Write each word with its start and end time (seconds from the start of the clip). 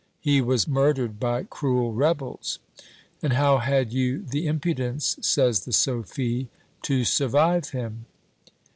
'He 0.19 0.41
was 0.41 0.67
murdered 0.67 1.19
by 1.19 1.43
cruel 1.43 1.93
rebels.' 1.93 2.57
'And 3.21 3.33
how 3.33 3.59
had 3.59 3.93
you 3.93 4.23
the 4.23 4.47
impudence,' 4.47 5.15
says 5.21 5.59
the 5.63 5.73
Sophy, 5.73 6.49
'to 6.81 7.05
survive 7.05 7.69
him?' 7.69 8.07